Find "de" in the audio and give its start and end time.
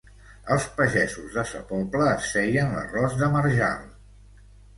1.39-1.43, 3.21-3.31